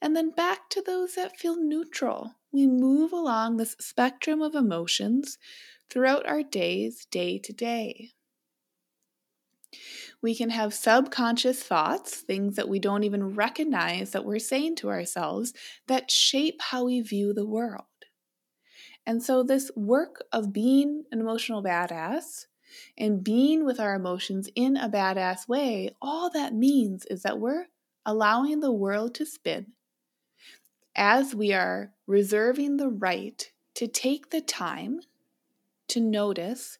and 0.00 0.16
then 0.16 0.30
back 0.30 0.68
to 0.70 0.82
those 0.82 1.14
that 1.14 1.36
feel 1.36 1.56
neutral. 1.56 2.34
We 2.52 2.66
move 2.66 3.12
along 3.12 3.56
this 3.56 3.76
spectrum 3.80 4.42
of 4.42 4.54
emotions 4.54 5.38
throughout 5.90 6.26
our 6.26 6.42
days, 6.42 7.06
day 7.10 7.38
to 7.38 7.52
day. 7.52 8.12
We 10.22 10.34
can 10.34 10.50
have 10.50 10.72
subconscious 10.72 11.62
thoughts, 11.62 12.16
things 12.16 12.56
that 12.56 12.68
we 12.68 12.78
don't 12.78 13.04
even 13.04 13.34
recognize 13.34 14.12
that 14.12 14.24
we're 14.24 14.38
saying 14.38 14.76
to 14.76 14.88
ourselves, 14.88 15.52
that 15.86 16.10
shape 16.10 16.60
how 16.60 16.86
we 16.86 17.00
view 17.00 17.32
the 17.32 17.46
world. 17.46 17.84
And 19.06 19.22
so, 19.22 19.42
this 19.42 19.70
work 19.76 20.24
of 20.32 20.52
being 20.52 21.04
an 21.12 21.20
emotional 21.20 21.62
badass 21.62 22.46
and 22.96 23.24
being 23.24 23.64
with 23.64 23.80
our 23.80 23.94
emotions 23.94 24.48
in 24.54 24.76
a 24.76 24.88
badass 24.88 25.48
way, 25.48 25.94
all 26.00 26.30
that 26.30 26.54
means 26.54 27.04
is 27.06 27.22
that 27.22 27.38
we're 27.38 27.66
allowing 28.04 28.60
the 28.60 28.72
world 28.72 29.14
to 29.14 29.26
spin 29.26 29.72
as 30.94 31.34
we 31.34 31.52
are 31.52 31.92
reserving 32.06 32.76
the 32.76 32.88
right 32.88 33.50
to 33.74 33.86
take 33.86 34.30
the 34.30 34.40
time 34.40 35.00
to 35.88 36.00
notice 36.00 36.78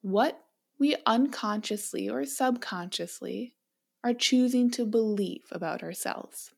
what 0.00 0.44
we 0.78 0.96
unconsciously 1.06 2.08
or 2.08 2.24
subconsciously 2.24 3.54
are 4.02 4.12
choosing 4.12 4.70
to 4.72 4.84
believe 4.84 5.44
about 5.52 5.82
ourselves. 5.82 6.52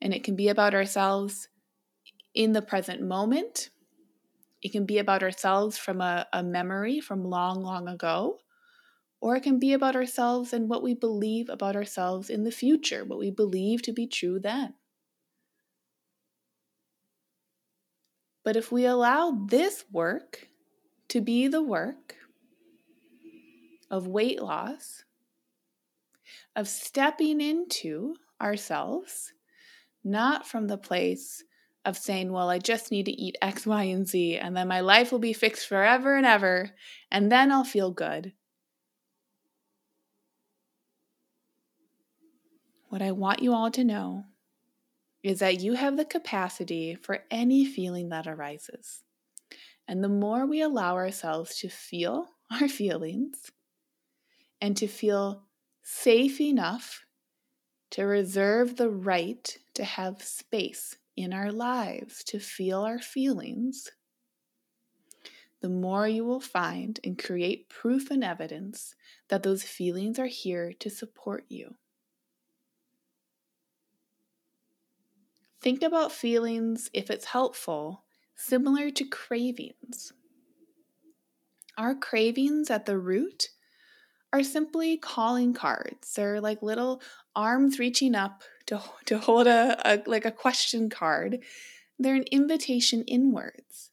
And 0.00 0.14
it 0.14 0.22
can 0.22 0.36
be 0.36 0.48
about 0.48 0.74
ourselves 0.74 1.48
in 2.34 2.52
the 2.52 2.62
present 2.62 3.02
moment. 3.02 3.70
It 4.62 4.72
can 4.72 4.86
be 4.86 4.98
about 4.98 5.22
ourselves 5.22 5.78
from 5.78 6.00
a, 6.00 6.26
a 6.32 6.42
memory 6.42 7.00
from 7.00 7.24
long, 7.24 7.62
long 7.62 7.88
ago. 7.88 8.38
Or 9.20 9.36
it 9.36 9.42
can 9.42 9.58
be 9.58 9.72
about 9.72 9.96
ourselves 9.96 10.52
and 10.52 10.68
what 10.68 10.82
we 10.82 10.94
believe 10.94 11.48
about 11.48 11.74
ourselves 11.74 12.30
in 12.30 12.44
the 12.44 12.52
future, 12.52 13.04
what 13.04 13.18
we 13.18 13.30
believe 13.30 13.82
to 13.82 13.92
be 13.92 14.06
true 14.06 14.38
then. 14.38 14.74
But 18.44 18.56
if 18.56 18.72
we 18.72 18.86
allow 18.86 19.32
this 19.48 19.84
work 19.92 20.48
to 21.08 21.20
be 21.20 21.48
the 21.48 21.62
work 21.62 22.16
of 23.90 24.06
weight 24.06 24.40
loss, 24.40 25.04
of 26.54 26.68
stepping 26.68 27.40
into 27.40 28.14
ourselves, 28.40 29.32
not 30.04 30.46
from 30.46 30.68
the 30.68 30.78
place 30.78 31.44
of 31.88 31.96
saying, 31.96 32.30
well, 32.30 32.50
I 32.50 32.58
just 32.58 32.90
need 32.90 33.06
to 33.06 33.12
eat 33.12 33.38
X, 33.40 33.66
Y, 33.66 33.84
and 33.84 34.06
Z, 34.06 34.36
and 34.36 34.54
then 34.54 34.68
my 34.68 34.80
life 34.80 35.10
will 35.10 35.18
be 35.18 35.32
fixed 35.32 35.66
forever 35.66 36.16
and 36.16 36.26
ever, 36.26 36.70
and 37.10 37.32
then 37.32 37.50
I'll 37.50 37.64
feel 37.64 37.90
good. 37.90 38.34
What 42.90 43.00
I 43.00 43.12
want 43.12 43.42
you 43.42 43.54
all 43.54 43.70
to 43.70 43.84
know 43.84 44.24
is 45.22 45.38
that 45.38 45.60
you 45.60 45.74
have 45.74 45.96
the 45.96 46.04
capacity 46.04 46.94
for 46.94 47.20
any 47.30 47.64
feeling 47.64 48.10
that 48.10 48.26
arises. 48.26 49.02
And 49.86 50.04
the 50.04 50.08
more 50.08 50.46
we 50.46 50.60
allow 50.60 50.94
ourselves 50.94 51.58
to 51.60 51.70
feel 51.70 52.26
our 52.50 52.68
feelings 52.68 53.50
and 54.60 54.76
to 54.76 54.86
feel 54.86 55.44
safe 55.82 56.38
enough 56.40 57.06
to 57.90 58.04
reserve 58.04 58.76
the 58.76 58.90
right 58.90 59.56
to 59.72 59.84
have 59.84 60.22
space 60.22 60.98
in 61.18 61.32
our 61.32 61.50
lives 61.50 62.22
to 62.24 62.38
feel 62.38 62.82
our 62.82 63.00
feelings, 63.00 63.90
the 65.60 65.68
more 65.68 66.06
you 66.06 66.24
will 66.24 66.40
find 66.40 67.00
and 67.02 67.18
create 67.18 67.68
proof 67.68 68.10
and 68.10 68.22
evidence 68.22 68.94
that 69.28 69.42
those 69.42 69.64
feelings 69.64 70.18
are 70.18 70.26
here 70.26 70.72
to 70.78 70.88
support 70.88 71.44
you. 71.48 71.74
Think 75.60 75.82
about 75.82 76.12
feelings, 76.12 76.88
if 76.94 77.10
it's 77.10 77.24
helpful, 77.24 78.04
similar 78.36 78.90
to 78.90 79.04
cravings. 79.04 80.12
Our 81.76 81.96
cravings 81.96 82.70
at 82.70 82.86
the 82.86 82.96
root 82.96 83.48
are 84.32 84.44
simply 84.44 84.96
calling 84.96 85.52
cards. 85.52 86.14
They're 86.14 86.40
like 86.40 86.62
little 86.62 87.02
arms 87.34 87.80
reaching 87.80 88.14
up 88.14 88.42
to, 88.68 88.82
to 89.06 89.18
hold 89.18 89.46
a, 89.46 89.76
a 89.84 90.02
like 90.06 90.24
a 90.24 90.30
question 90.30 90.88
card. 90.88 91.40
They're 91.98 92.14
an 92.14 92.24
invitation 92.30 93.02
inwards. 93.06 93.90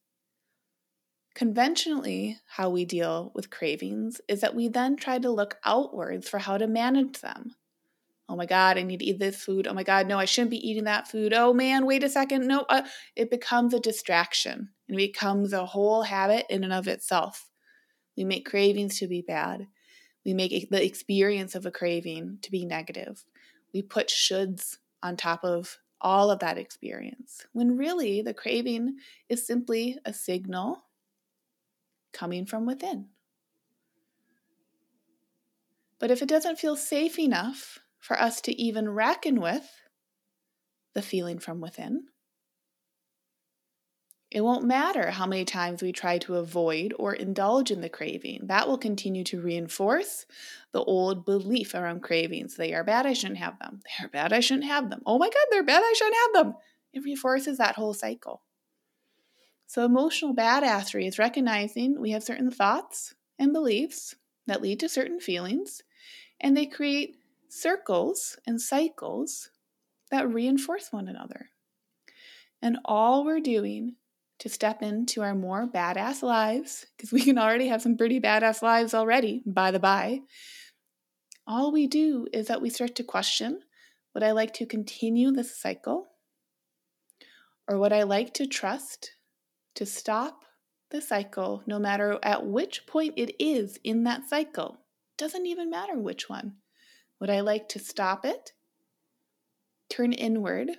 Conventionally, 1.34 2.38
how 2.48 2.70
we 2.70 2.86
deal 2.86 3.32
with 3.36 3.50
cravings 3.50 4.22
is 4.30 4.40
that 4.42 4.56
we 4.56 4.70
then 4.70 4.96
try 4.96 5.20
to 5.20 5.30
look 5.30 5.58
outwards 5.66 6.30
for 6.30 6.40
how 6.40 6.58
to 6.58 6.68
manage 6.68 7.20
them. 7.20 7.56
Oh 8.30 8.36
my 8.36 8.46
God, 8.46 8.78
I 8.78 8.84
need 8.84 9.00
to 9.00 9.06
eat 9.06 9.20
this 9.20 9.44
food. 9.44 9.68
Oh 9.68 9.74
my 9.74 9.84
God, 9.84 10.08
no, 10.08 10.18
I 10.18 10.26
shouldn't 10.26 10.52
be 10.52 10.68
eating 10.68 10.86
that 10.86 11.08
food. 11.08 11.34
Oh 11.34 11.54
man, 11.54 11.86
wait 11.86 12.04
a 12.04 12.10
second. 12.10 12.48
No, 12.48 12.66
uh, 12.70 12.84
it 13.16 13.30
becomes 13.30 13.74
a 13.74 13.80
distraction 13.80 14.70
and 14.88 14.98
becomes 14.98 15.52
a 15.52 15.66
whole 15.66 16.04
habit 16.04 16.46
in 16.50 16.64
and 16.64 16.74
of 16.74 16.88
itself. 16.88 17.50
We 18.18 18.24
make 18.24 18.46
cravings 18.46 19.00
to 19.00 19.08
be 19.08 19.22
bad. 19.22 19.68
We 20.26 20.34
make 20.34 20.70
the 20.70 20.84
experience 20.84 21.54
of 21.54 21.66
a 21.66 21.72
craving 21.72 22.40
to 22.42 22.52
be 22.52 22.66
negative. 22.66 23.24
We 23.76 23.82
put 23.82 24.08
shoulds 24.08 24.78
on 25.04 25.18
top 25.18 25.44
of 25.44 25.80
all 26.00 26.32
of 26.32 26.40
that 26.40 26.58
experience 26.58 27.46
when 27.52 27.76
really 27.76 28.22
the 28.22 28.34
craving 28.34 29.00
is 29.28 29.46
simply 29.46 29.98
a 30.06 30.14
signal 30.14 30.86
coming 32.14 32.46
from 32.46 32.66
within. 32.66 33.08
But 36.00 36.10
if 36.10 36.22
it 36.22 36.30
doesn't 36.30 36.58
feel 36.58 36.78
safe 36.78 37.20
enough 37.20 37.80
for 38.00 38.18
us 38.18 38.40
to 38.42 38.54
even 38.54 38.88
reckon 38.88 39.42
with 39.42 39.70
the 40.94 41.02
feeling 41.02 41.40
from 41.40 41.60
within, 41.60 42.06
it 44.36 44.44
won't 44.44 44.66
matter 44.66 45.12
how 45.12 45.26
many 45.26 45.46
times 45.46 45.82
we 45.82 45.94
try 45.94 46.18
to 46.18 46.36
avoid 46.36 46.94
or 47.00 47.14
indulge 47.14 47.72
in 47.72 47.80
the 47.80 47.88
craving. 47.88 48.42
That 48.44 48.68
will 48.68 48.78
continue 48.78 49.24
to 49.24 49.40
reinforce 49.40 50.26
the 50.74 50.84
old 50.84 51.24
belief 51.24 51.74
around 51.74 52.04
cravings. 52.04 52.58
They 52.58 52.74
are 52.74 52.84
bad, 52.84 53.06
I 53.06 53.14
shouldn't 53.14 53.40
have 53.40 53.58
them. 53.60 53.80
They're 53.98 54.10
bad, 54.10 54.34
I 54.34 54.42
shouldn't 54.42 54.68
have 54.68 54.90
them. 54.90 55.02
Oh 55.06 55.18
my 55.18 55.28
God, 55.28 55.46
they're 55.52 55.64
bad, 55.64 55.84
I 55.86 55.94
shouldn't 55.96 56.18
have 56.18 56.44
them. 56.44 56.56
It 56.92 57.06
reinforces 57.06 57.60
that 57.60 57.76
whole 57.76 57.94
cycle. 57.94 58.42
So, 59.68 59.86
emotional 59.86 60.36
badassery 60.36 61.08
is 61.08 61.18
recognizing 61.18 62.02
we 62.02 62.12
have 62.12 62.22
certain 62.22 62.52
thoughts 62.52 63.16
and 63.40 63.54
beliefs 63.54 64.16
that 64.48 64.62
lead 64.62 64.82
to 64.82 64.90
certain 64.90 65.22
feelings, 65.22 65.82
and 66.42 66.58
they 66.58 66.66
create 66.66 67.16
circles 67.48 68.38
and 68.46 68.60
cycles 68.60 69.50
that 70.12 70.30
reinforce 70.30 70.92
one 70.92 71.08
another. 71.08 71.52
And 72.62 72.80
all 72.84 73.24
we're 73.24 73.40
doing 73.40 73.96
to 74.40 74.50
step 74.50 74.82
into 74.82 75.22
our 75.22 75.36
more 75.36 75.68
badass 75.68 76.22
lives, 76.22 76.86
because 76.96 77.12
we 77.12 77.24
can 77.24 77.38
already 77.38 77.68
have 77.68 77.82
some 77.82 77.98
pretty 77.98 78.20
badass 78.20 78.62
lives 78.62 78.94
already, 78.94 79.44
by 79.46 79.72
the 79.72 79.80
by, 79.80 80.22
all 81.48 81.72
we 81.72 81.88
do 81.88 82.28
is 82.34 82.48
that 82.48 82.62
we 82.62 82.70
start 82.70 82.96
to 82.96 83.04
question 83.04 83.62
would 84.14 84.24
I 84.24 84.32
like 84.32 84.54
to 84.54 84.66
continue 84.66 85.32
this 85.32 85.60
cycle? 85.60 86.08
Or 87.68 87.78
would 87.78 87.92
I 87.92 88.04
like 88.04 88.34
to 88.36 88.48
trust 88.48 89.12
to 89.76 89.86
stop 89.86 90.46
the 90.90 91.02
cycle 91.02 91.62
no 91.68 91.80
matter 91.80 92.18
at 92.24 92.46
which 92.46 92.88
point 92.88 93.16
it 93.18 93.36
is 93.44 93.78
in 93.84 94.06
that 94.06 94.30
cycle? 94.30 94.78
Doesn't 95.18 95.46
even 95.46 95.70
matter 95.70 96.00
which 96.00 96.30
one. 96.30 96.54
Would 97.20 97.30
I 97.30 97.42
like 97.42 97.68
to 97.70 97.80
stop 97.80 98.26
it, 98.26 98.54
turn 99.90 100.14
inward, 100.14 100.72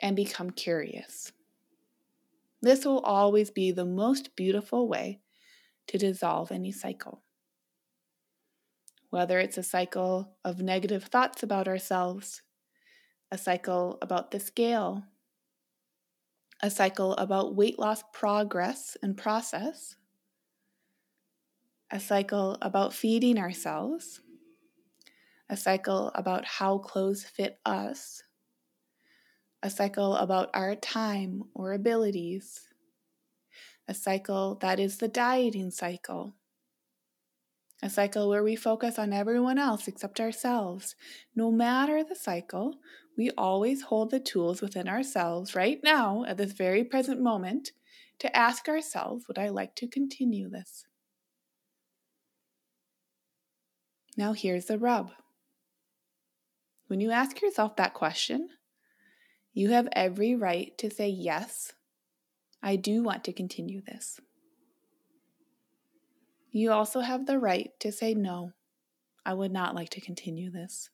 and 0.00 0.16
become 0.16 0.50
curious? 0.50 1.30
This 2.64 2.86
will 2.86 3.00
always 3.00 3.50
be 3.50 3.72
the 3.72 3.84
most 3.84 4.34
beautiful 4.36 4.88
way 4.88 5.20
to 5.86 5.98
dissolve 5.98 6.50
any 6.50 6.72
cycle. 6.72 7.22
Whether 9.10 9.38
it's 9.38 9.58
a 9.58 9.62
cycle 9.62 10.38
of 10.46 10.62
negative 10.62 11.04
thoughts 11.04 11.42
about 11.42 11.68
ourselves, 11.68 12.40
a 13.30 13.36
cycle 13.36 13.98
about 14.00 14.30
the 14.30 14.40
scale, 14.40 15.04
a 16.62 16.70
cycle 16.70 17.12
about 17.16 17.54
weight 17.54 17.78
loss 17.78 18.02
progress 18.14 18.96
and 19.02 19.14
process, 19.14 19.96
a 21.92 22.00
cycle 22.00 22.56
about 22.62 22.94
feeding 22.94 23.36
ourselves, 23.36 24.22
a 25.50 25.56
cycle 25.58 26.10
about 26.14 26.46
how 26.46 26.78
clothes 26.78 27.24
fit 27.24 27.58
us, 27.66 28.22
a 29.64 29.70
cycle 29.70 30.14
about 30.16 30.50
our 30.52 30.76
time 30.76 31.42
or 31.54 31.72
abilities, 31.72 32.68
a 33.88 33.94
cycle 33.94 34.56
that 34.56 34.78
is 34.78 34.98
the 34.98 35.08
dieting 35.08 35.70
cycle, 35.70 36.34
a 37.82 37.88
cycle 37.88 38.28
where 38.28 38.44
we 38.44 38.56
focus 38.56 38.98
on 38.98 39.14
everyone 39.14 39.58
else 39.58 39.88
except 39.88 40.20
ourselves. 40.20 40.94
No 41.34 41.50
matter 41.50 42.04
the 42.04 42.14
cycle, 42.14 42.74
we 43.16 43.30
always 43.38 43.84
hold 43.84 44.10
the 44.10 44.20
tools 44.20 44.60
within 44.60 44.86
ourselves 44.86 45.54
right 45.54 45.80
now, 45.82 46.24
at 46.28 46.36
this 46.36 46.52
very 46.52 46.84
present 46.84 47.22
moment, 47.22 47.72
to 48.18 48.36
ask 48.36 48.68
ourselves 48.68 49.26
Would 49.28 49.38
I 49.38 49.48
like 49.48 49.74
to 49.76 49.88
continue 49.88 50.50
this? 50.50 50.84
Now, 54.14 54.34
here's 54.34 54.66
the 54.66 54.78
rub. 54.78 55.12
When 56.88 57.00
you 57.00 57.10
ask 57.10 57.40
yourself 57.40 57.76
that 57.76 57.94
question, 57.94 58.50
you 59.54 59.70
have 59.70 59.88
every 59.92 60.34
right 60.34 60.76
to 60.78 60.90
say, 60.90 61.08
Yes, 61.08 61.72
I 62.60 62.76
do 62.76 63.02
want 63.02 63.24
to 63.24 63.32
continue 63.32 63.80
this. 63.80 64.20
You 66.50 66.72
also 66.72 67.00
have 67.00 67.26
the 67.26 67.38
right 67.38 67.70
to 67.80 67.92
say, 67.92 68.14
No, 68.14 68.52
I 69.24 69.32
would 69.32 69.52
not 69.52 69.74
like 69.74 69.90
to 69.90 70.00
continue 70.00 70.50
this. 70.50 70.90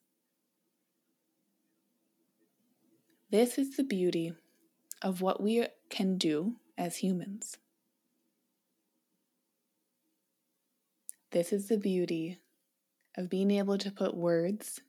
This 3.31 3.59
is 3.59 3.77
the 3.77 3.85
beauty 3.85 4.35
of 5.03 5.23
what 5.23 5.43
we 5.43 5.67
can 5.89 6.19
do 6.19 6.57
as 6.77 6.99
humans. 6.99 7.57
This 11.31 11.53
is 11.53 11.69
the 11.69 11.79
beauty 11.79 12.41
of 13.17 13.31
being 13.31 13.53
able 13.53 13.79
to 13.79 13.91
put 13.91 14.17
words 14.17 14.81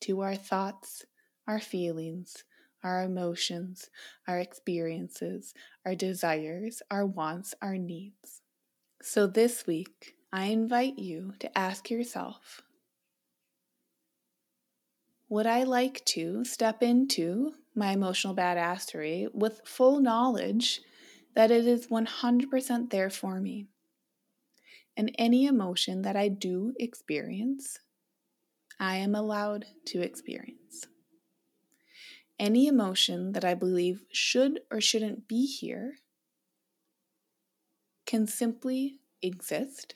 to 0.00 0.20
our 0.20 0.36
thoughts, 0.36 1.04
our 1.46 1.58
feelings, 1.58 2.44
our 2.82 3.02
emotions, 3.02 3.90
our 4.26 4.38
experiences, 4.38 5.54
our 5.84 5.94
desires, 5.94 6.82
our 6.90 7.06
wants, 7.06 7.54
our 7.60 7.76
needs. 7.76 8.42
So 9.02 9.26
this 9.26 9.66
week, 9.66 10.14
I 10.32 10.46
invite 10.46 10.98
you 10.98 11.34
to 11.40 11.58
ask 11.58 11.90
yourself 11.90 12.62
Would 15.28 15.46
I 15.46 15.62
like 15.64 16.04
to 16.06 16.44
step 16.44 16.82
into 16.82 17.52
my 17.74 17.92
emotional 17.92 18.34
badassery 18.34 19.32
with 19.34 19.60
full 19.64 20.00
knowledge 20.00 20.80
that 21.34 21.50
it 21.50 21.66
is 21.66 21.88
100% 21.88 22.90
there 22.90 23.10
for 23.10 23.40
me? 23.40 23.66
And 24.96 25.14
any 25.18 25.46
emotion 25.46 26.02
that 26.02 26.16
I 26.16 26.28
do 26.28 26.74
experience, 26.80 27.78
I 28.80 28.96
am 28.96 29.14
allowed 29.14 29.66
to 29.86 30.00
experience 30.00 30.88
any 32.38 32.66
emotion 32.66 33.32
that 33.32 33.44
I 33.44 33.54
believe 33.54 34.04
should 34.12 34.60
or 34.70 34.80
shouldn't 34.80 35.26
be 35.28 35.46
here 35.46 35.94
can 38.06 38.26
simply 38.26 39.00
exist 39.20 39.94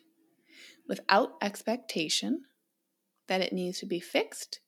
without 0.88 1.34
expectation 1.40 2.44
that 3.28 3.40
it 3.40 3.52
needs 3.52 3.78
to 3.78 3.86
be 3.86 4.00
fixed, 4.00 4.60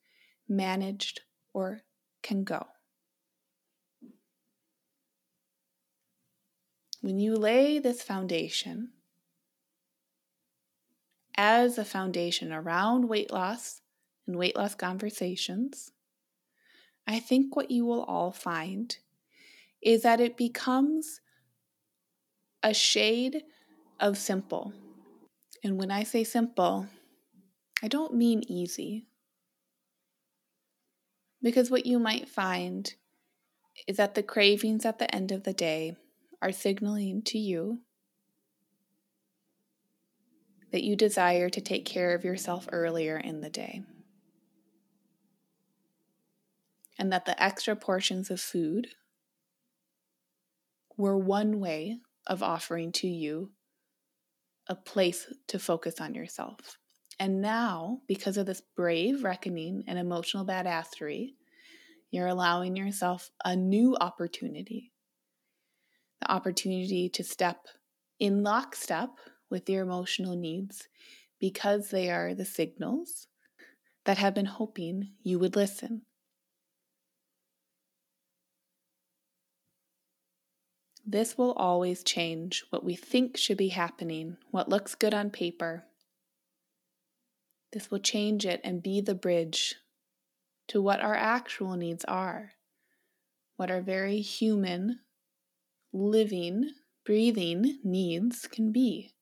managed, 0.48 1.20
or 1.52 1.82
can 2.22 2.44
go. 2.44 2.66
When 7.00 7.18
you 7.18 7.36
lay 7.36 7.78
this 7.78 8.02
foundation 8.02 8.92
as 11.36 11.76
a 11.76 11.84
foundation 11.84 12.52
around 12.52 13.08
weight 13.08 13.30
loss 13.30 13.82
and 14.26 14.36
weight 14.36 14.56
loss 14.56 14.74
conversations, 14.74 15.92
I 17.06 17.20
think 17.20 17.54
what 17.54 17.70
you 17.70 17.84
will 17.84 18.02
all 18.04 18.32
find 18.32 18.96
is 19.82 20.02
that 20.02 20.20
it 20.20 20.36
becomes 20.36 21.20
a 22.62 22.72
shade 22.72 23.42
of 24.00 24.16
simple. 24.16 24.72
And 25.62 25.78
when 25.78 25.90
I 25.90 26.02
say 26.02 26.24
simple, 26.24 26.86
I 27.82 27.88
don't 27.88 28.14
mean 28.14 28.42
easy. 28.48 29.06
Because 31.42 31.70
what 31.70 31.84
you 31.84 31.98
might 31.98 32.28
find 32.28 32.94
is 33.86 33.98
that 33.98 34.14
the 34.14 34.22
cravings 34.22 34.86
at 34.86 34.98
the 34.98 35.14
end 35.14 35.30
of 35.30 35.42
the 35.42 35.52
day 35.52 35.96
are 36.40 36.52
signaling 36.52 37.22
to 37.22 37.38
you 37.38 37.80
that 40.72 40.82
you 40.82 40.96
desire 40.96 41.48
to 41.48 41.60
take 41.60 41.84
care 41.84 42.14
of 42.14 42.24
yourself 42.24 42.68
earlier 42.72 43.16
in 43.16 43.40
the 43.42 43.50
day. 43.50 43.82
And 46.98 47.12
that 47.12 47.24
the 47.24 47.40
extra 47.42 47.74
portions 47.76 48.30
of 48.30 48.40
food 48.40 48.88
were 50.96 51.18
one 51.18 51.60
way 51.60 51.98
of 52.26 52.42
offering 52.42 52.92
to 52.92 53.08
you 53.08 53.50
a 54.68 54.74
place 54.74 55.26
to 55.48 55.58
focus 55.58 56.00
on 56.00 56.14
yourself. 56.14 56.78
And 57.18 57.40
now, 57.40 58.00
because 58.08 58.36
of 58.36 58.46
this 58.46 58.62
brave 58.76 59.22
reckoning 59.22 59.84
and 59.86 59.98
emotional 59.98 60.46
badassery, 60.46 61.34
you're 62.10 62.26
allowing 62.26 62.76
yourself 62.76 63.30
a 63.44 63.54
new 63.54 63.96
opportunity 64.00 64.92
the 66.24 66.32
opportunity 66.32 67.08
to 67.10 67.22
step 67.22 67.66
in 68.18 68.42
lockstep 68.42 69.10
with 69.50 69.68
your 69.68 69.82
emotional 69.82 70.36
needs 70.36 70.88
because 71.40 71.90
they 71.90 72.10
are 72.10 72.34
the 72.34 72.44
signals 72.44 73.26
that 74.04 74.18
have 74.18 74.34
been 74.34 74.46
hoping 74.46 75.12
you 75.22 75.38
would 75.38 75.56
listen. 75.56 76.02
This 81.06 81.36
will 81.36 81.52
always 81.52 82.02
change 82.02 82.64
what 82.70 82.82
we 82.82 82.94
think 82.94 83.36
should 83.36 83.58
be 83.58 83.68
happening, 83.68 84.38
what 84.50 84.70
looks 84.70 84.94
good 84.94 85.12
on 85.12 85.30
paper. 85.30 85.84
This 87.72 87.90
will 87.90 87.98
change 87.98 88.46
it 88.46 88.60
and 88.64 88.82
be 88.82 89.02
the 89.02 89.14
bridge 89.14 89.74
to 90.68 90.80
what 90.80 91.00
our 91.00 91.14
actual 91.14 91.76
needs 91.76 92.04
are, 92.06 92.52
what 93.56 93.70
our 93.70 93.82
very 93.82 94.20
human, 94.20 95.00
living, 95.92 96.70
breathing 97.04 97.80
needs 97.84 98.46
can 98.46 98.72
be. 98.72 99.12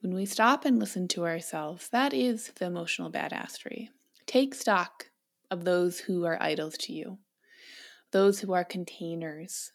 When 0.00 0.14
we 0.14 0.26
stop 0.26 0.66
and 0.66 0.78
listen 0.78 1.08
to 1.08 1.24
ourselves, 1.24 1.88
that 1.88 2.12
is 2.12 2.48
the 2.56 2.66
emotional 2.66 3.10
badassery. 3.10 3.88
Take 4.26 4.54
stock 4.54 5.06
of 5.54 5.64
those 5.64 6.00
who 6.00 6.26
are 6.26 6.42
idols 6.42 6.76
to 6.76 6.92
you, 6.92 7.18
those 8.10 8.40
who 8.40 8.52
are 8.52 8.64
containers 8.64 9.70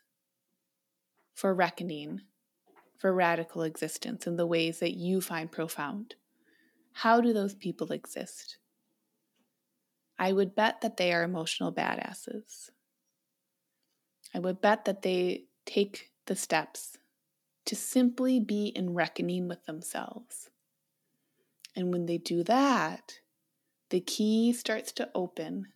for 1.33 1.55
reckoning, 1.55 2.19
for 2.97 3.13
radical 3.13 3.63
existence 3.63 4.27
in 4.27 4.35
the 4.35 4.45
ways 4.45 4.79
that 4.79 4.93
you 4.93 5.21
find 5.21 5.49
profound. 5.51 6.15
How 6.91 7.21
do 7.21 7.31
those 7.31 7.55
people 7.55 7.93
exist? 7.93 8.57
I 10.19 10.33
would 10.33 10.53
bet 10.53 10.81
that 10.81 10.97
they 10.97 11.13
are 11.13 11.23
emotional 11.23 11.71
badasses. 11.71 12.69
I 14.35 14.39
would 14.39 14.59
bet 14.59 14.83
that 14.83 15.01
they 15.01 15.45
take 15.65 16.11
the 16.25 16.35
steps 16.35 16.97
to 17.65 17.75
simply 17.75 18.41
be 18.41 18.67
in 18.67 18.93
reckoning 18.93 19.47
with 19.47 19.65
themselves. 19.65 20.49
And 21.73 21.93
when 21.93 22.05
they 22.05 22.17
do 22.17 22.43
that, 22.43 23.19
the 23.89 23.99
key 23.99 24.53
starts 24.53 24.91
to 24.93 25.09
open 25.15 25.67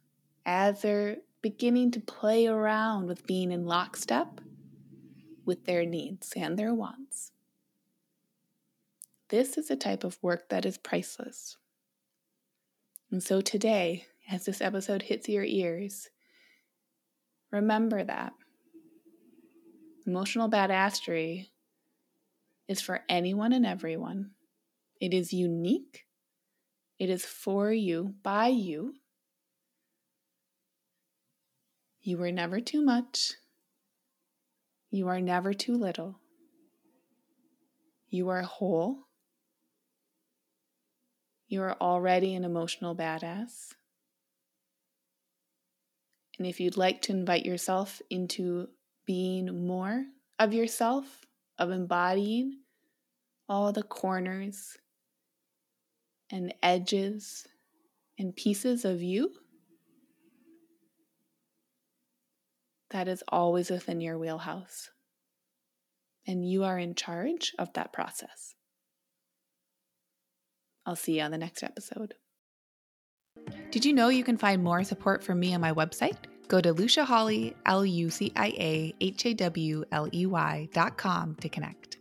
as 0.45 0.81
they're 0.81 1.17
beginning 1.41 1.91
to 1.91 1.99
play 1.99 2.47
around 2.47 3.07
with 3.07 3.27
being 3.27 3.51
in 3.51 3.65
lockstep 3.65 4.39
with 5.45 5.65
their 5.65 5.85
needs 5.85 6.33
and 6.35 6.57
their 6.57 6.73
wants. 6.73 7.31
This 9.29 9.57
is 9.57 9.69
a 9.71 9.75
type 9.75 10.03
of 10.03 10.21
work 10.21 10.49
that 10.49 10.65
is 10.65 10.77
priceless. 10.77 11.57
And 13.11 13.21
so 13.21 13.41
today, 13.41 14.05
as 14.31 14.45
this 14.45 14.61
episode 14.61 15.03
hits 15.03 15.27
your 15.27 15.43
ears, 15.43 16.09
remember 17.51 18.03
that 18.03 18.33
emotional 20.05 20.49
badassery 20.49 21.49
is 22.67 22.81
for 22.81 23.01
anyone 23.09 23.53
and 23.53 23.65
everyone. 23.65 24.31
It 25.01 25.13
is 25.13 25.33
unique. 25.33 26.05
It 26.99 27.09
is 27.09 27.25
for 27.25 27.71
you, 27.71 28.15
by 28.23 28.47
you. 28.47 28.95
You 32.01 32.21
are 32.21 32.31
never 32.31 32.59
too 32.59 32.83
much. 32.83 33.33
You 34.91 35.07
are 35.07 35.21
never 35.21 35.53
too 35.53 35.75
little. 35.75 36.19
You 38.09 38.29
are 38.29 38.41
whole. 38.41 39.07
You 41.47 41.61
are 41.61 41.75
already 41.81 42.35
an 42.35 42.43
emotional 42.43 42.95
badass. 42.95 43.73
And 46.37 46.47
if 46.47 46.59
you'd 46.59 46.77
like 46.77 47.01
to 47.03 47.11
invite 47.11 47.45
yourself 47.45 48.01
into 48.09 48.69
being 49.05 49.65
more 49.65 50.05
of 50.39 50.53
yourself, 50.53 51.25
of 51.57 51.71
embodying 51.71 52.59
all 53.47 53.71
the 53.71 53.83
corners 53.83 54.77
and 56.33 56.53
edges 56.63 57.45
and 58.17 58.35
pieces 58.35 58.83
of 58.83 59.03
you 59.03 59.29
that 62.89 63.07
is 63.07 63.23
always 63.27 63.69
within 63.69 64.01
your 64.01 64.17
wheelhouse. 64.17 64.89
And 66.25 66.49
you 66.49 66.63
are 66.63 66.79
in 66.79 66.95
charge 66.95 67.53
of 67.59 67.71
that 67.73 67.93
process. 67.93 68.55
I'll 70.85 70.95
see 70.95 71.17
you 71.17 71.21
on 71.21 71.31
the 71.31 71.37
next 71.37 71.61
episode. 71.61 72.15
Did 73.71 73.85
you 73.85 73.93
know 73.93 74.09
you 74.09 74.23
can 74.23 74.37
find 74.37 74.63
more 74.63 74.83
support 74.83 75.23
from 75.23 75.39
me 75.39 75.53
on 75.53 75.61
my 75.61 75.71
website? 75.71 76.17
Go 76.47 76.61
to 76.61 76.73
Lucia 76.73 77.05
Hawley, 77.05 77.55
L 77.65 77.85
U 77.85 78.09
C 78.09 78.31
I 78.35 78.47
A 78.57 78.93
H 79.01 79.25
A 79.27 79.33
W 79.35 79.85
L 79.91 80.09
E 80.11 80.25
Y 80.25 80.69
dot 80.73 80.97
com 80.97 81.35
to 81.35 81.49
connect. 81.49 81.97